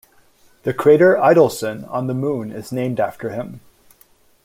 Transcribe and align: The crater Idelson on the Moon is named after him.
The 0.63 0.73
crater 0.73 1.15
Idelson 1.15 1.87
on 1.87 2.07
the 2.07 2.15
Moon 2.15 2.51
is 2.51 2.71
named 2.71 2.99
after 2.99 3.29
him. 3.29 3.59